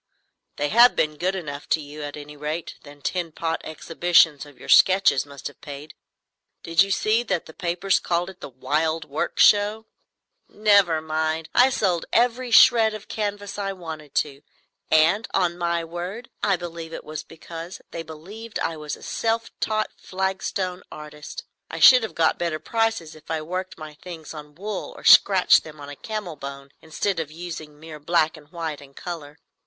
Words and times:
"They 0.55 0.69
have 0.69 0.95
been 0.95 1.15
good 1.15 1.35
enough 1.35 1.69
to 1.69 1.79
you, 1.79 2.01
at 2.01 2.17
any 2.17 2.35
rate. 2.35 2.73
That 2.81 3.03
tin 3.03 3.31
pot 3.31 3.61
exhibition 3.63 4.39
of 4.47 4.57
your 4.59 4.67
sketches 4.67 5.27
must 5.27 5.45
have 5.45 5.61
paid. 5.61 5.93
Did 6.63 6.81
you 6.81 6.89
see 6.89 7.21
that 7.21 7.45
the 7.45 7.53
papers 7.53 7.99
called 7.99 8.27
it 8.31 8.41
the 8.41 8.49
'Wild 8.49 9.05
Work 9.05 9.37
Show'?" 9.37 9.85
"Never 10.49 11.01
mind. 11.01 11.49
I 11.53 11.69
sold 11.69 12.07
every 12.13 12.49
shred 12.49 12.95
of 12.95 13.07
canvas 13.07 13.59
I 13.59 13.73
wanted 13.73 14.15
to; 14.15 14.41
and, 14.89 15.27
on 15.35 15.55
my 15.55 15.83
word, 15.83 16.31
I 16.41 16.55
believe 16.55 16.93
it 16.93 17.03
was 17.03 17.21
because 17.23 17.79
they 17.91 18.01
believed 18.01 18.57
I 18.57 18.77
was 18.77 18.95
a 18.95 19.03
self 19.03 19.51
taught 19.59 19.91
flagstone 19.99 20.81
artist. 20.91 21.43
I 21.69 21.77
should 21.79 22.01
have 22.01 22.15
got 22.15 22.39
better 22.39 22.57
prices 22.57 23.13
if 23.13 23.29
I 23.29 23.43
worked 23.43 23.77
my 23.77 23.93
things 23.93 24.33
on 24.33 24.55
wool 24.55 24.93
or 24.97 25.03
scratched 25.03 25.63
them 25.63 25.79
on 25.79 25.95
camel 25.97 26.37
bone 26.37 26.71
instead 26.81 27.19
of 27.19 27.29
using 27.31 27.79
mere 27.79 27.99
black 27.99 28.35
and 28.35 28.51
white 28.51 28.81
and 28.81 28.95
colour. 28.95 29.37